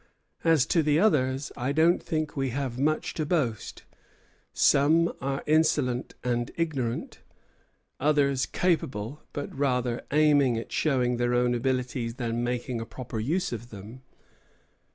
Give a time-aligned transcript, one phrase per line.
[0.43, 3.83] As to the others, I don't think we have much to boast;
[4.51, 7.19] some are insolent and ignorant,
[7.99, 13.51] others capable, but rather aiming at showing their own abilities than making a proper use
[13.51, 14.01] of them.